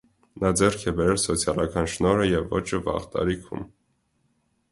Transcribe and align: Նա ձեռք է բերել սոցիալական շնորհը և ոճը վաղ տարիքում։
Նա 0.43 0.49
ձեռք 0.61 0.85
է 0.91 0.93
բերել 0.99 1.19
սոցիալական 1.23 1.89
շնորհը 1.95 2.25
և 2.31 2.49
ոճը 2.55 2.79
վաղ 2.87 3.05
տարիքում։ 3.17 3.69